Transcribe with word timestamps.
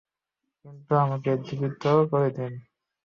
কিন্তু 0.65 0.93
আমাকে 0.95 1.31
জীবিত 1.45 1.83
করে 2.11 2.29
দিন। 2.31 2.53